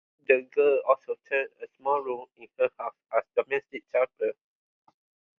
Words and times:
The 0.27 0.47
girl 0.55 0.81
also 0.89 1.15
turned 1.29 1.49
a 1.61 1.67
small 1.77 2.01
room 2.01 2.25
in 2.35 2.47
her 2.57 2.71
house 2.79 2.95
as 3.15 3.21
a 3.37 3.43
domestic 3.43 3.83
chapel. 3.91 4.31